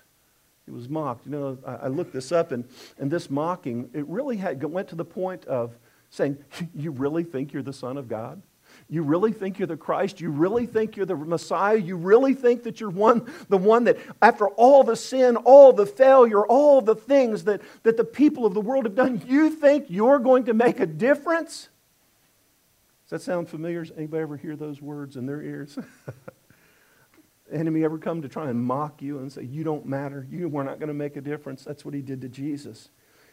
[0.64, 1.26] He was mocked.
[1.26, 2.64] You know, I, I looked this up, and,
[2.98, 5.76] and this mocking, it really had, went to the point of
[6.10, 6.38] saying,
[6.74, 8.42] You really think you're the Son of God?
[8.88, 10.20] You really think you're the Christ?
[10.20, 11.76] You really think you're the Messiah?
[11.76, 15.86] You really think that you're one, the one that, after all the sin, all the
[15.86, 19.86] failure, all the things that, that the people of the world have done, you think
[19.88, 21.68] you're going to make a difference?
[23.08, 23.84] Does that sound familiar?
[23.84, 25.76] Does anybody ever hear those words in their ears?
[27.52, 30.26] Enemy ever come to try and mock you and say, You don't matter.
[30.30, 31.62] You were not going to make a difference?
[31.62, 32.88] That's what he did to Jesus.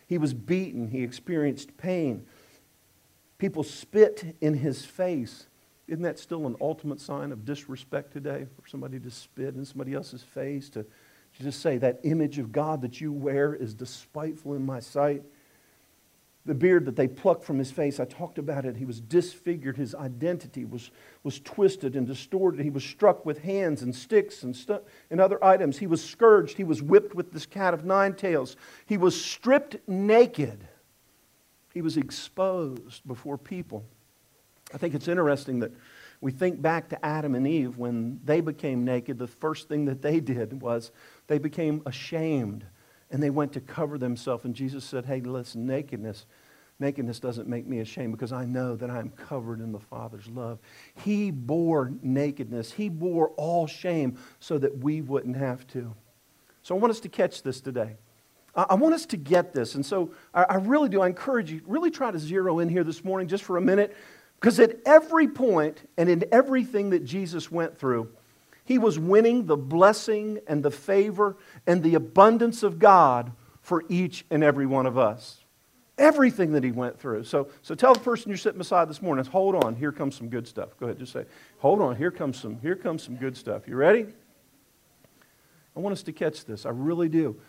[0.07, 2.25] He was beaten, he experienced pain.
[3.37, 5.47] People spit in his face.
[5.87, 9.93] Isn't that still an ultimate sign of disrespect today for somebody to spit in somebody
[9.93, 10.69] else's face?
[10.69, 14.79] To, to just say, that image of God that you wear is despiteful in my
[14.79, 15.23] sight.
[16.45, 18.75] The beard that they plucked from his face, I talked about it.
[18.75, 19.77] He was disfigured.
[19.77, 20.91] His identity was,
[21.23, 22.61] was twisted and distorted.
[22.61, 25.77] He was struck with hands and sticks and, stu- and other items.
[25.77, 26.57] He was scourged.
[26.57, 28.57] He was whipped with this cat of nine tails.
[28.85, 30.67] He was stripped naked.
[31.73, 33.83] He was exposed before people.
[34.73, 35.71] I think it's interesting that
[36.21, 39.17] we think back to Adam and Eve when they became naked.
[39.17, 40.91] The first thing that they did was
[41.27, 42.65] they became ashamed
[43.11, 44.45] and they went to cover themselves.
[44.45, 46.25] And Jesus said, Hey, listen, nakedness.
[46.79, 50.59] Nakedness doesn't make me ashamed because I know that I'm covered in the Father's love.
[50.95, 52.71] He bore nakedness.
[52.71, 55.93] He bore all shame so that we wouldn't have to.
[56.63, 57.97] So I want us to catch this today.
[58.55, 59.75] I want us to get this.
[59.75, 61.01] And so I really do.
[61.01, 63.95] I encourage you, really try to zero in here this morning just for a minute.
[64.39, 68.09] Because at every point and in everything that Jesus went through,
[68.65, 74.25] he was winning the blessing and the favor and the abundance of God for each
[74.29, 75.39] and every one of us.
[75.97, 77.23] Everything that he went through.
[77.23, 80.27] So, so tell the person you're sitting beside this morning, hold on, here comes some
[80.27, 80.77] good stuff.
[80.79, 81.25] Go ahead, just say,
[81.59, 83.67] hold on, here comes some, here comes some good stuff.
[83.67, 84.07] You ready?
[85.75, 86.65] I want us to catch this.
[86.65, 87.39] I really do.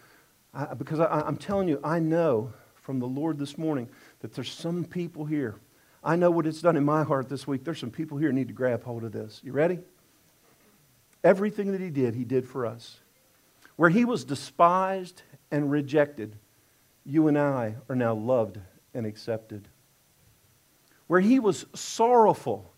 [0.54, 3.88] I, because I, am telling you, I know from the Lord this morning
[4.20, 5.56] that there's some people here.
[6.02, 7.64] I know what it's done in my heart this week.
[7.64, 9.40] There's some people here need to grab hold of this.
[9.42, 9.80] You ready?
[11.24, 13.00] Everything that he did, he did for us.
[13.76, 16.36] Where he was despised and rejected,
[17.04, 18.58] you and I are now loved
[18.92, 19.66] and accepted.
[21.06, 22.72] Where he was sorrowful,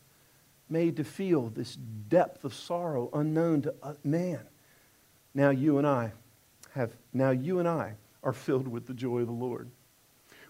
[0.69, 4.41] made to feel this depth of sorrow unknown to uh, man,
[5.35, 6.13] now you and I
[6.77, 9.71] have, now you and I are filled with the joy of the Lord.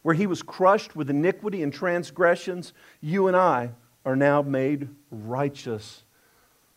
[0.02, 3.70] Where he was crushed with iniquity and transgressions, you and I
[4.04, 6.04] are now made righteous.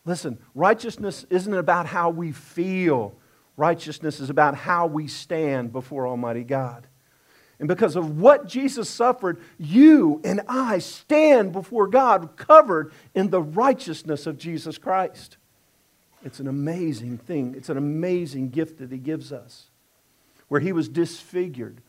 [0.04, 3.14] Listen, righteousness isn't about how we feel.
[3.56, 6.86] Righteousness is about how we stand before Almighty God.
[7.58, 13.42] And because of what Jesus suffered, you and I stand before God covered in the
[13.42, 15.36] righteousness of Jesus Christ.
[16.22, 17.54] It's an amazing thing.
[17.56, 19.70] It's an amazing gift that he gives us.
[20.48, 21.80] Where he was disfigured,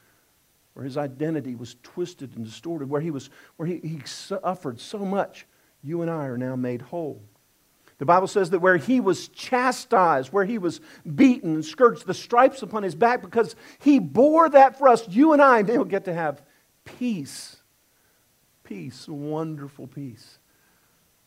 [0.74, 5.00] where his identity was twisted and distorted, where he, was, where he, he suffered so
[5.00, 5.48] much,
[5.84, 7.22] you and I are now made whole.
[7.98, 10.82] The Bible says that where he was chastised, where he was
[11.16, 15.34] beaten and scourged, the stripes upon his back, because he bore that for us, you
[15.34, 16.42] and I will get to have
[16.84, 17.58] peace.
[18.64, 20.40] Peace, wonderful peace.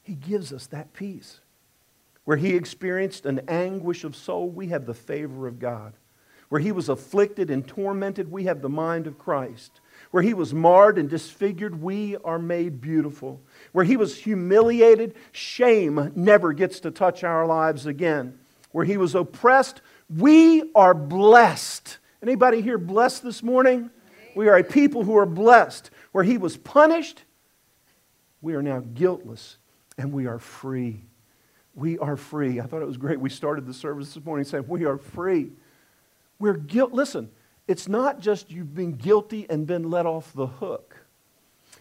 [0.03, 1.41] He gives us that peace.
[2.25, 5.95] Where he experienced an anguish of soul, we have the favor of God.
[6.49, 9.81] Where he was afflicted and tormented, we have the mind of Christ.
[10.11, 13.41] Where he was marred and disfigured, we are made beautiful.
[13.73, 18.39] Where he was humiliated, shame never gets to touch our lives again.
[18.73, 21.99] Where he was oppressed, we are blessed.
[22.23, 23.91] Anybody here blessed this morning?
[24.35, 25.91] We are a people who are blessed.
[26.13, 27.25] Where he was punished,
[28.41, 29.59] we are now guiltless
[29.99, 31.03] and we are free.
[31.75, 32.61] We are free.
[32.61, 33.21] I thought it was great.
[33.21, 35.51] We started the service this morning saying, We are free.
[36.39, 36.93] We're guilt.
[36.93, 37.31] Listen,
[37.67, 40.97] it's not just you've been guilty and been let off the hook.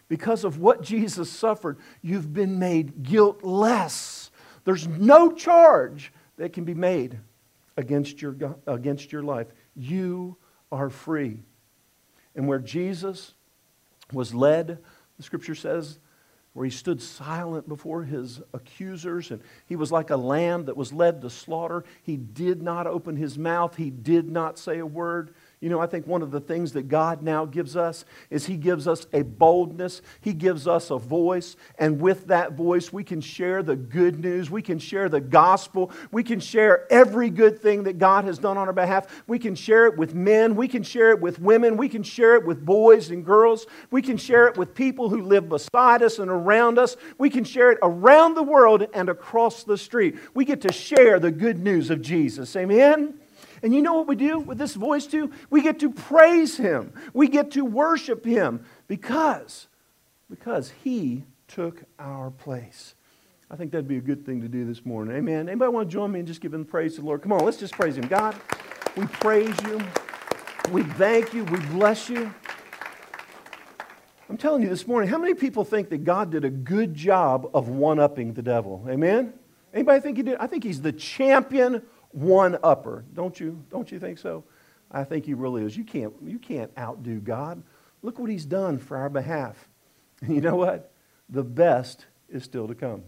[0.08, 4.32] Because of what Jesus suffered, you've been made guiltless.
[4.64, 7.20] There's no charge that can be made
[7.78, 8.36] against your,
[8.68, 9.48] against your life.
[9.76, 10.38] You
[10.72, 11.40] are free.
[12.36, 13.34] And where Jesus
[14.12, 14.80] was led,
[15.18, 16.00] the scripture says,
[16.54, 20.94] where he stood silent before his accusers, and he was like a lamb that was
[20.94, 21.84] led to slaughter.
[22.04, 25.34] He did not open his mouth, he did not say a word.
[25.64, 28.58] You know, I think one of the things that God now gives us is He
[28.58, 33.22] gives us a boldness, He gives us a voice, and with that voice, we can
[33.22, 37.84] share the good news, we can share the gospel, we can share every good thing
[37.84, 39.24] that God has done on our behalf.
[39.26, 42.36] We can share it with men, we can share it with women, we can share
[42.36, 46.20] it with boys and girls, we can share it with people who live beside us
[46.20, 50.18] and around us, we can share it around the world and across the street.
[50.34, 52.54] We get to share the good news of Jesus.
[52.58, 53.18] Amen?
[53.64, 55.32] And you know what we do with this voice too?
[55.50, 56.94] We get to praise him.
[57.14, 59.68] We get to worship him because
[60.30, 62.96] because he took our place.
[63.50, 65.16] I think that'd be a good thing to do this morning.
[65.16, 65.48] Amen.
[65.48, 67.22] Anybody want to join me in just giving praise to the Lord?
[67.22, 68.08] Come on, let's just praise him.
[68.08, 68.36] God,
[68.98, 69.80] we praise you.
[70.72, 71.44] We thank you.
[71.46, 72.34] We bless you.
[74.28, 77.52] I'm telling you this morning, how many people think that God did a good job
[77.54, 78.84] of one-upping the devil?
[78.90, 79.34] Amen?
[79.72, 80.38] Anybody think he did?
[80.38, 83.04] I think he's the champion one upper.
[83.14, 83.64] Don't you?
[83.70, 84.44] Don't you think so?
[84.92, 85.76] I think he really is.
[85.76, 87.64] You can't, you can't outdo God.
[88.04, 89.68] Look what he's done for our behalf.
[90.22, 90.92] And you know what?
[91.30, 93.04] The best is still to come.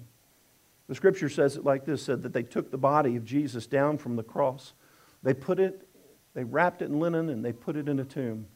[0.88, 3.98] The scripture says it like this said that they took the body of Jesus down
[3.98, 4.74] from the cross.
[5.24, 5.88] They put it,
[6.34, 8.48] they wrapped it in linen and they put it in a tomb.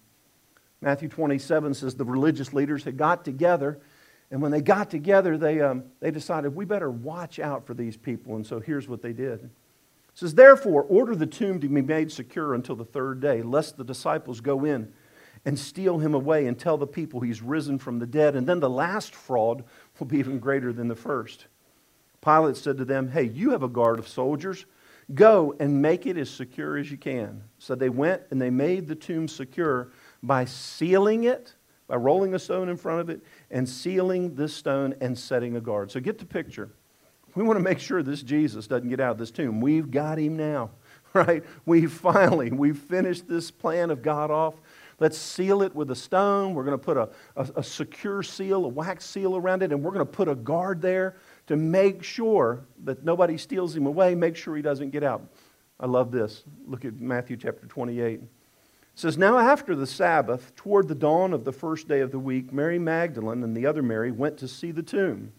[0.81, 3.79] Matthew 27 says the religious leaders had got together,
[4.31, 7.97] and when they got together, they, um, they decided we better watch out for these
[7.97, 8.35] people.
[8.35, 9.49] And so here's what they did
[10.13, 13.84] says, Therefore, order the tomb to be made secure until the third day, lest the
[13.84, 14.91] disciples go in
[15.45, 18.36] and steal him away and tell the people he's risen from the dead.
[18.36, 19.63] And then the last fraud
[19.98, 21.48] will be even greater than the first.
[22.22, 24.65] Pilate said to them, Hey, you have a guard of soldiers.
[25.13, 27.43] Go and make it as secure as you can.
[27.58, 29.91] So they went and they made the tomb secure
[30.22, 31.56] by sealing it,
[31.88, 35.62] by rolling a stone in front of it, and sealing this stone and setting a
[35.62, 35.89] guard.
[35.89, 36.69] So get the picture.
[37.36, 39.62] We want to make sure this Jesus doesn't get out of this tomb.
[39.62, 40.72] We've got him now,
[41.13, 41.44] right?
[41.65, 44.56] We finally, we've finished this plan of God off.
[45.00, 46.54] Let's seal it with a stone.
[46.54, 49.82] We're going to put a, a, a secure seal, a wax seal around it, and
[49.82, 51.15] we're going to put a guard there
[51.48, 55.24] to make sure that nobody steals him away, make sure he doesn't get out.
[55.80, 56.44] I love this.
[56.68, 58.20] Look at Matthew chapter 28.
[58.20, 58.28] It
[58.94, 62.52] says, Now after the Sabbath, toward the dawn of the first day of the week,
[62.52, 65.32] Mary Magdalene and the other Mary went to see the tomb.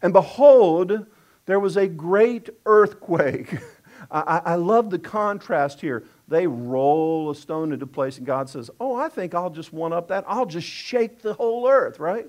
[0.00, 1.06] And behold,
[1.46, 3.56] there was a great earthquake.
[4.10, 6.04] I, I, love the contrast here.
[6.28, 9.92] They roll a stone into place, and God says, Oh, I think I'll just one
[9.92, 10.24] up that.
[10.28, 12.26] I'll just shake the whole earth, right?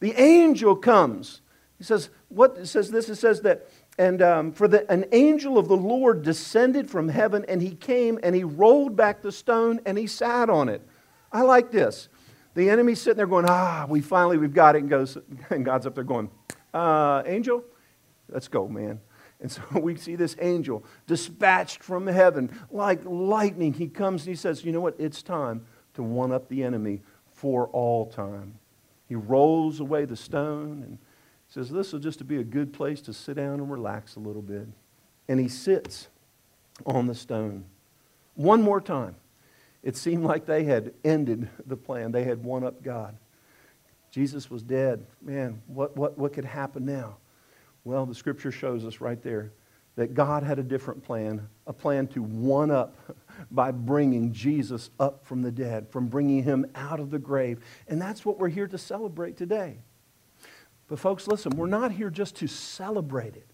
[0.00, 1.40] The angel comes.
[1.78, 3.08] He says, What it says this?
[3.08, 7.44] It says that, and um, for the, an angel of the Lord descended from heaven,
[7.48, 10.80] and he came and he rolled back the stone and he sat on it.
[11.30, 12.08] I like this.
[12.54, 14.80] The enemy's sitting there going, Ah, we finally, we've got it.
[14.80, 15.18] And, goes,
[15.50, 16.30] and God's up there going,
[16.72, 17.64] uh, Angel,
[18.28, 19.00] Let's go, man.
[19.40, 23.74] And so we see this angel dispatched from heaven like lightning.
[23.74, 24.96] He comes and he says, You know what?
[24.98, 28.54] It's time to one up the enemy for all time.
[29.06, 30.98] He rolls away the stone and
[31.48, 34.42] says, This will just be a good place to sit down and relax a little
[34.42, 34.68] bit.
[35.28, 36.08] And he sits
[36.86, 37.64] on the stone.
[38.34, 39.16] One more time.
[39.82, 43.16] It seemed like they had ended the plan, they had won up God.
[44.10, 45.06] Jesus was dead.
[45.20, 47.16] Man, what, what, what could happen now?
[47.84, 49.52] Well, the scripture shows us right there
[49.96, 52.96] that God had a different plan, a plan to one up
[53.50, 57.60] by bringing Jesus up from the dead, from bringing him out of the grave.
[57.88, 59.78] And that's what we're here to celebrate today.
[60.88, 63.48] But, folks, listen, we're not here just to celebrate it.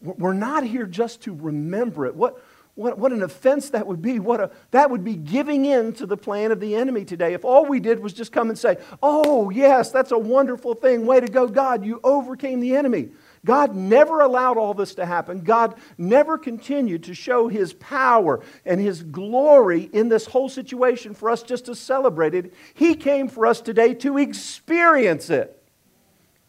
[0.00, 2.14] We're not here just to remember it.
[2.14, 2.42] What,
[2.74, 4.18] what, what an offense that would be.
[4.18, 7.34] What a, that would be giving in to the plan of the enemy today.
[7.34, 11.06] If all we did was just come and say, Oh, yes, that's a wonderful thing.
[11.06, 11.84] Way to go, God.
[11.84, 13.10] You overcame the enemy.
[13.44, 15.40] God never allowed all this to happen.
[15.40, 21.30] God never continued to show his power and his glory in this whole situation for
[21.30, 22.52] us just to celebrate it.
[22.74, 25.56] He came for us today to experience it.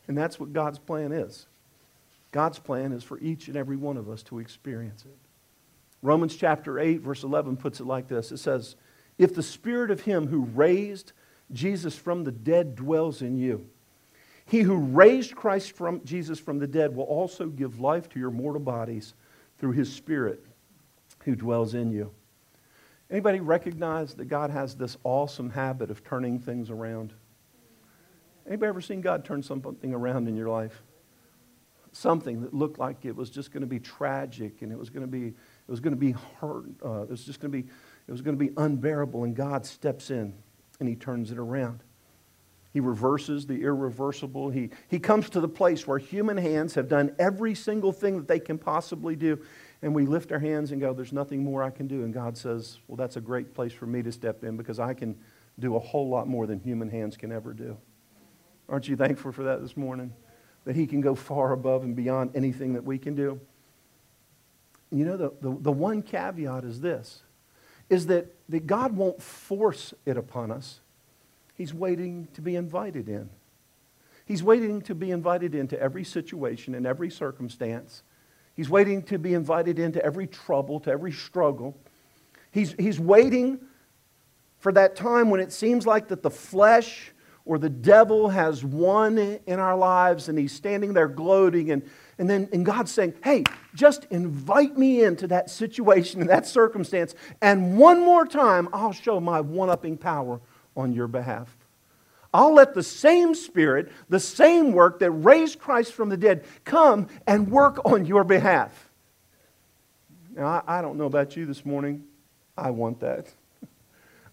[0.08, 1.47] And that's what God's plan is.
[2.32, 5.17] God's plan is for each and every one of us to experience it.
[6.01, 8.75] Romans chapter 8, verse 11 puts it like this it says,
[9.17, 11.13] If the spirit of him who raised
[11.54, 13.69] Jesus from the dead dwells in you,
[14.51, 18.31] he who raised Christ from Jesus from the dead will also give life to your
[18.31, 19.13] mortal bodies
[19.57, 20.45] through his spirit
[21.23, 22.11] who dwells in you.
[23.09, 27.13] Anybody recognize that God has this awesome habit of turning things around?
[28.45, 30.83] Anybody ever seen God turn something around in your life?
[31.93, 35.05] Something that looked like it was just going to be tragic and it was going
[35.05, 36.65] to be it was going to be hurt.
[36.83, 37.69] Uh, it was just going to be
[38.05, 40.33] it was going to be unbearable, and God steps in
[40.81, 41.83] and He turns it around.
[42.73, 44.49] He reverses the irreversible.
[44.49, 48.27] He, he comes to the place where human hands have done every single thing that
[48.27, 49.41] they can possibly do.
[49.81, 52.03] And we lift our hands and go, There's nothing more I can do.
[52.03, 54.93] And God says, Well, that's a great place for me to step in because I
[54.93, 55.17] can
[55.60, 57.77] do a whole lot more than human hands can ever do.
[58.69, 60.13] Aren't you thankful for that this morning?
[60.65, 63.39] That He can go far above and beyond anything that we can do.
[64.91, 67.23] You know, the, the, the one caveat is this
[67.89, 70.80] is that, that God won't force it upon us.
[71.55, 73.29] He's waiting to be invited in.
[74.25, 78.03] He's waiting to be invited into every situation and every circumstance.
[78.55, 81.77] He's waiting to be invited into every trouble, to every struggle.
[82.51, 83.59] He's, he's waiting
[84.59, 87.11] for that time when it seems like that the flesh
[87.43, 91.81] or the devil has won in our lives and he's standing there gloating and,
[92.19, 97.15] and then and God's saying, hey, just invite me into that situation and that circumstance
[97.41, 100.39] and one more time I'll show my one-upping power
[100.75, 101.55] on your behalf.
[102.34, 107.07] I'll let the same Spirit, the same work that raised Christ from the dead, come
[107.27, 108.89] and work on your behalf.
[110.34, 112.05] Now, I, don't know about you this morning.
[112.57, 113.27] I want that.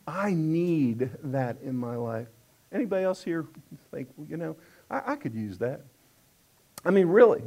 [0.07, 2.29] I need that in my life.
[2.71, 3.47] Anybody else here
[3.91, 4.57] think, you know,
[4.89, 5.81] I, I could use that?
[6.85, 7.43] I mean, really.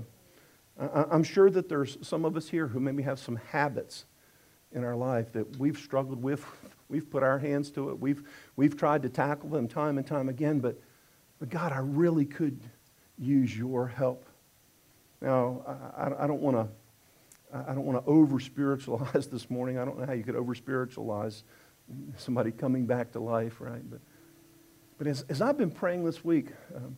[0.80, 4.06] I, I'm sure that there's some of us here who maybe have some habits
[4.74, 6.46] in our life that we've struggled with
[6.92, 8.00] We've put our hands to it.
[8.00, 8.22] We've,
[8.58, 10.78] we've tried to tackle them time and time again, but,
[11.40, 12.60] but God, I really could
[13.18, 14.26] use your help.
[15.22, 15.64] Now,
[15.96, 16.68] I, I don't want to.
[17.54, 19.78] I don't want to over spiritualize this morning.
[19.78, 21.44] I don't know how you could over spiritualize
[22.16, 23.82] somebody coming back to life, right?
[23.90, 24.00] But,
[24.98, 26.96] but as, as I've been praying this week, um,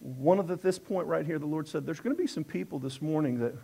[0.00, 2.44] one of the, this point right here, the Lord said, there's going to be some
[2.44, 3.54] people this morning that,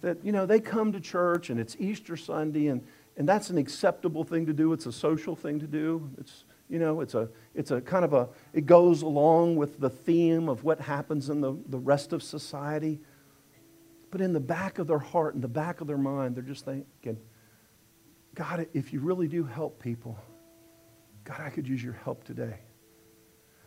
[0.00, 2.84] that, you know, they come to church and it's Easter Sunday and,
[3.16, 4.72] and that's an acceptable thing to do.
[4.72, 6.10] It's a social thing to do.
[6.18, 9.90] It's, you know, it's a, it's a kind of a, it goes along with the
[9.90, 13.00] theme of what happens in the, the rest of society.
[14.10, 16.64] But in the back of their heart, in the back of their mind, they're just
[16.64, 17.18] thinking,
[18.34, 20.16] God, if you really do help people,
[21.24, 22.60] God, I could use your help today.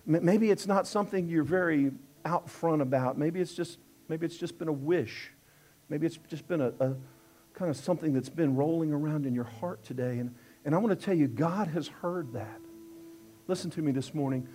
[0.05, 1.91] Maybe it's not something you're very
[2.25, 3.17] out front about.
[3.17, 5.31] Maybe it's just, maybe it's just been a wish.
[5.91, 6.95] Maybe it's just been a, a
[7.53, 10.19] kind of something that's been rolling around in your heart today.
[10.19, 12.61] And, and I want to tell you, God has heard that.
[13.47, 14.47] Listen to me this morning.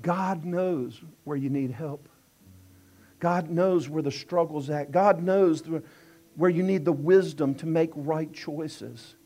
[0.00, 2.08] God knows where you need help.
[3.20, 4.90] God knows where the struggle's at.
[4.90, 5.62] God knows
[6.34, 9.16] where you need the wisdom to make right choices.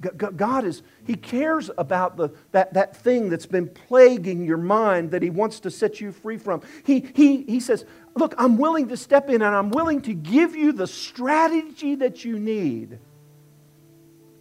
[0.00, 5.22] God is, He cares about the, that, that thing that's been plaguing your mind that
[5.22, 6.62] He wants to set you free from.
[6.84, 7.84] He, he, he says,
[8.14, 12.24] Look, I'm willing to step in and I'm willing to give you the strategy that
[12.24, 12.98] you need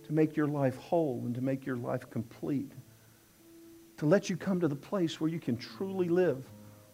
[0.08, 2.72] to make your life whole and to make your life complete.
[3.98, 6.44] To let you come to the place where you can truly live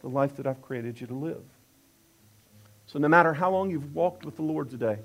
[0.01, 1.43] the life that I've created you to live.
[2.88, 4.99] So, no matter how long you've walked with the Lord today,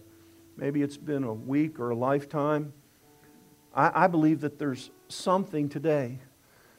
[0.57, 2.73] maybe it's been a week or a lifetime
[3.75, 6.19] I, I believe that there's something today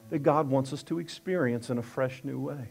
[0.09, 2.69] that God wants us to experience in a fresh new way.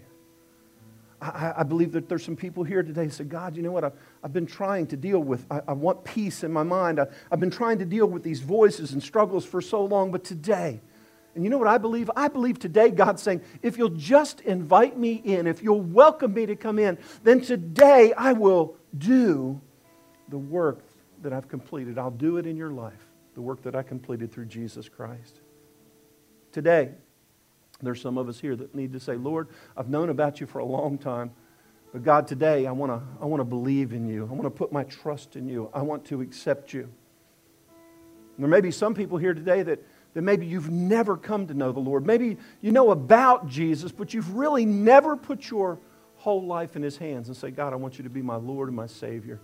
[1.22, 3.84] I, I, believe that there's some people here today who say, God, you know what?
[3.84, 3.92] I've,
[4.24, 6.98] I've been trying to deal with, I, I want peace in my mind.
[6.98, 10.24] I, I've been trying to deal with these voices and struggles for so long, but
[10.24, 10.80] today,
[11.34, 12.10] and you know what I believe?
[12.16, 16.46] I believe today God's saying, if you'll just invite me in, if you'll welcome me
[16.46, 19.60] to come in, then today I will do
[20.28, 20.84] the work
[21.22, 21.98] that I've completed.
[21.98, 25.40] I'll do it in your life the work that I completed through Jesus Christ.
[26.52, 26.90] Today,
[27.82, 30.58] there's some of us here that need to say, Lord, I've known about you for
[30.58, 31.30] a long time.
[31.92, 34.28] But God, today I want to I want to believe in you.
[34.30, 35.70] I want to put my trust in you.
[35.74, 36.88] I want to accept you.
[38.38, 41.72] There may be some people here today that, that maybe you've never come to know
[41.72, 42.06] the Lord.
[42.06, 45.78] Maybe you know about Jesus, but you've really never put your
[46.16, 48.68] whole life in His hands and say, God, I want you to be my Lord
[48.68, 49.40] and my Savior.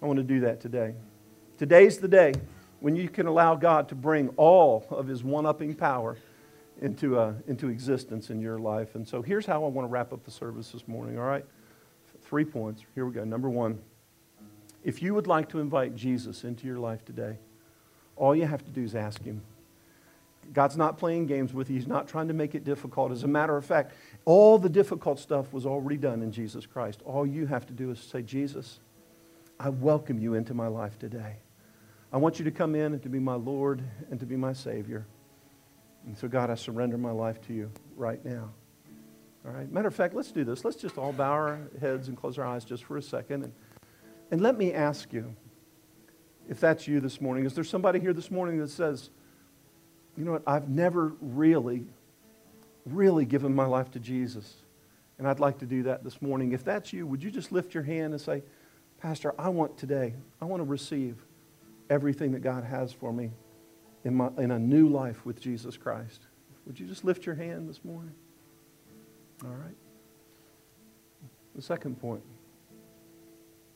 [0.00, 0.94] I want to do that today.
[1.58, 2.32] Today's the day
[2.82, 6.18] when you can allow God to bring all of His one upping power
[6.80, 8.96] into, uh, into existence in your life.
[8.96, 11.44] And so here's how I want to wrap up the service this morning, all right?
[12.24, 12.82] Three points.
[12.94, 13.24] Here we go.
[13.24, 13.78] Number one
[14.84, 17.38] if you would like to invite Jesus into your life today,
[18.16, 19.40] all you have to do is ask Him.
[20.52, 21.76] God's not playing games with you.
[21.76, 23.12] He's not trying to make it difficult.
[23.12, 27.00] As a matter of fact, all the difficult stuff was already done in Jesus Christ.
[27.04, 28.80] All you have to do is say, Jesus,
[29.60, 31.36] I welcome you into my life today.
[32.12, 34.52] I want you to come in and to be my Lord and to be my
[34.52, 35.06] Savior.
[36.06, 38.50] And so, God, I surrender my life to you right now.
[39.46, 39.70] All right.
[39.72, 40.64] Matter of fact, let's do this.
[40.64, 43.44] Let's just all bow our heads and close our eyes just for a second.
[43.44, 43.52] And,
[44.30, 45.34] and let me ask you
[46.48, 47.46] if that's you this morning.
[47.46, 49.10] Is there somebody here this morning that says,
[50.16, 51.86] you know what, I've never really,
[52.84, 54.54] really given my life to Jesus?
[55.18, 56.52] And I'd like to do that this morning.
[56.52, 58.42] If that's you, would you just lift your hand and say,
[59.00, 61.16] Pastor, I want today, I want to receive
[61.92, 63.30] everything that God has for me
[64.02, 66.22] in, my, in a new life with Jesus Christ.
[66.66, 68.14] Would you just lift your hand this morning?
[69.44, 69.76] All right.
[71.54, 72.22] The second point.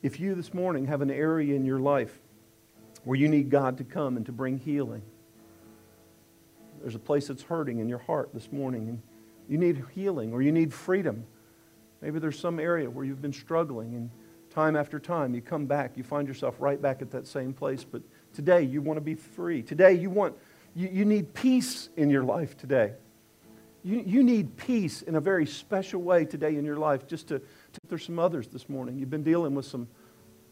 [0.03, 2.19] If you this morning have an area in your life
[3.05, 5.03] where you need God to come and to bring healing,
[6.81, 9.03] there's a place that's hurting in your heart this morning, and
[9.49, 11.27] you need healing or you need freedom.
[12.01, 14.11] Maybe there's some area where you've been struggling, and
[14.57, 17.85] time after time you come back, you find yourself right back at that same place,
[17.85, 18.03] but
[18.37, 19.63] Today, you want to be free.
[19.63, 20.37] Today, you want,
[20.75, 22.93] you, you need peace in your life today.
[23.83, 27.07] You, you need peace in a very special way today in your life.
[27.07, 28.99] Just to, to, there's some others this morning.
[28.99, 29.89] You've been dealing with some,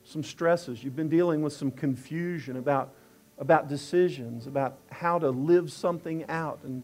[0.02, 0.82] some stresses.
[0.82, 2.94] You've been dealing with some confusion about,
[3.36, 6.60] about decisions, about how to live something out.
[6.64, 6.82] And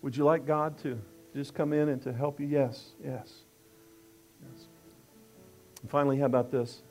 [0.00, 0.96] would you like God to
[1.34, 2.46] just come in and to help you?
[2.46, 3.10] Yes, yes.
[3.10, 3.32] yes.
[5.82, 6.82] And finally, how about this?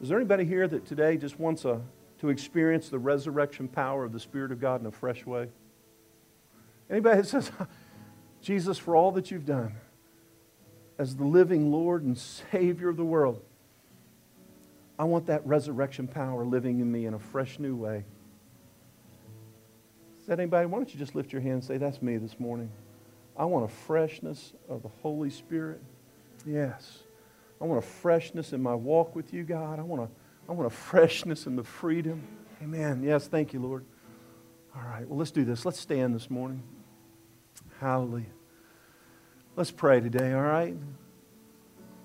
[0.00, 1.80] Is there anybody here that today just wants a,
[2.20, 5.48] to experience the resurrection power of the Spirit of God in a fresh way?
[6.90, 7.50] Anybody that says,
[8.42, 9.74] Jesus, for all that you've done,
[10.98, 13.42] as the living Lord and Savior of the world,
[14.98, 18.04] I want that resurrection power living in me in a fresh new way.
[20.20, 20.66] Is that anybody?
[20.66, 22.70] Why don't you just lift your hand and say, That's me this morning.
[23.36, 25.80] I want a freshness of the Holy Spirit.
[26.46, 27.00] Yes.
[27.62, 29.78] I want a freshness in my walk with you, God.
[29.78, 30.08] I want a,
[30.48, 32.20] I want a freshness in the freedom.
[32.60, 33.04] Amen.
[33.04, 33.84] Yes, thank you, Lord.
[34.74, 35.64] All right, well, let's do this.
[35.64, 36.60] Let's stand this morning.
[37.78, 38.26] Hallelujah.
[39.54, 40.74] Let's pray today, all right?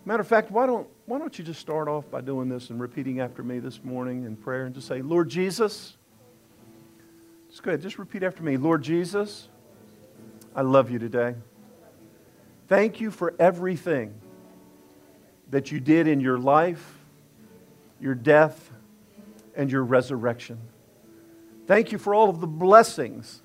[0.05, 2.80] Matter of fact, why don't, why don't you just start off by doing this and
[2.80, 5.97] repeating after me this morning in prayer and just say, Lord Jesus,
[7.49, 8.58] just go ahead, just repeat after me.
[8.58, 9.49] Lord Jesus,
[10.55, 11.34] I love you today.
[12.68, 14.14] Thank you for everything
[15.50, 16.98] that you did in your life,
[18.00, 18.72] your death,
[19.56, 20.60] and your resurrection.
[21.66, 23.41] Thank you for all of the blessings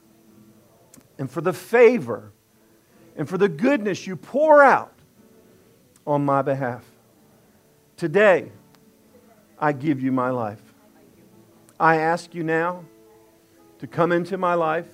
[1.19, 2.33] and for the favor
[3.17, 4.93] and for the goodness you pour out
[6.07, 6.85] on my behalf.
[7.97, 8.53] Today,
[9.59, 10.63] I give you my life.
[11.79, 12.85] I ask you now
[13.79, 14.87] to come into my life,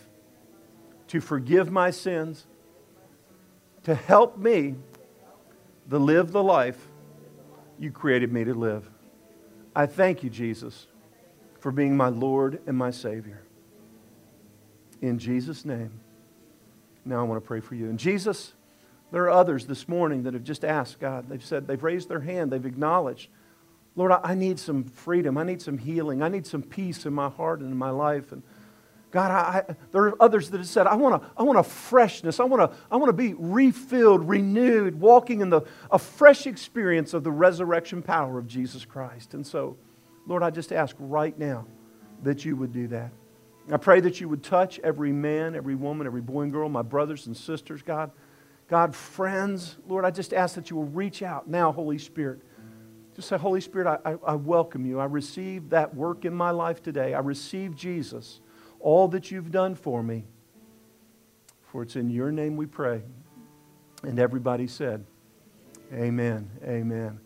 [1.08, 2.46] to forgive my sins,
[3.84, 4.74] to help me
[5.90, 6.87] to live the life
[7.78, 8.88] you created me to live.
[9.74, 10.86] I thank you, Jesus,
[11.60, 13.42] for being my Lord and my Savior.
[15.00, 16.00] In Jesus' name.
[17.04, 17.88] Now I want to pray for you.
[17.88, 18.54] And Jesus,
[19.12, 21.28] there are others this morning that have just asked God.
[21.28, 23.28] They've said, they've raised their hand, they've acknowledged,
[23.98, 25.36] Lord, I need some freedom.
[25.36, 26.22] I need some healing.
[26.22, 28.30] I need some peace in my heart and in my life.
[28.30, 28.44] And
[29.10, 31.62] God, I, I, there are others that have said, I want, a, I want a
[31.62, 32.40] freshness.
[32.40, 37.14] I want, to, I want to be refilled, renewed, walking in the, a fresh experience
[37.14, 39.32] of the resurrection power of Jesus Christ.
[39.32, 39.76] And so,
[40.26, 41.66] Lord, I just ask right now
[42.22, 43.10] that you would do that.
[43.72, 46.82] I pray that you would touch every man, every woman, every boy and girl, my
[46.82, 48.10] brothers and sisters, God.
[48.68, 52.40] God, friends, Lord, I just ask that you will reach out now, Holy Spirit.
[53.16, 55.00] Just say, Holy Spirit, I, I, I welcome you.
[55.00, 57.14] I receive that work in my life today.
[57.14, 58.40] I receive Jesus
[58.80, 60.24] all that you've done for me.
[61.70, 63.02] For it's in your name we pray.
[64.02, 65.04] And everybody said,
[65.92, 66.50] Amen.
[66.64, 67.20] Amen.